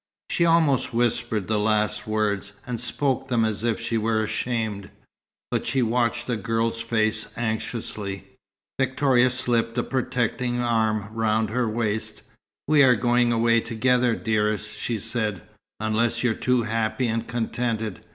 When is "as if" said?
3.45-3.79